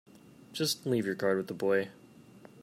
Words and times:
Just 0.51 0.87
leave 0.87 1.05
your 1.05 1.13
card 1.13 1.37
with 1.37 1.45
the 1.45 1.53
boy. 1.53 1.89